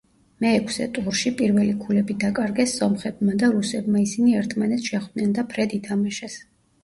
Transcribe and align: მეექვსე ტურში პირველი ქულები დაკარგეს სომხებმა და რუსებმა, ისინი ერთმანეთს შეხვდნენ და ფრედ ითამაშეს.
მეექვსე 0.43 0.85
ტურში 0.93 1.31
პირველი 1.41 1.75
ქულები 1.81 2.15
დაკარგეს 2.23 2.73
სომხებმა 2.79 3.35
და 3.43 3.51
რუსებმა, 3.57 4.01
ისინი 4.07 4.35
ერთმანეთს 4.41 4.89
შეხვდნენ 4.95 5.37
და 5.39 5.45
ფრედ 5.55 5.77
ითამაშეს. 5.81 6.41